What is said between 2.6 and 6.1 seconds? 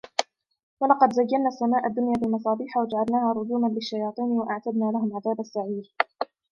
وجعلناها رجوما للشياطين وأعتدنا لهم عذاب السعير